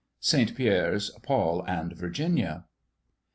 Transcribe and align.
ST. 0.19 0.55
PIERRE'S 0.55 1.11
"PAUL 1.21 1.63
AND 1.67 1.93
VIRGINIA." 1.93 2.65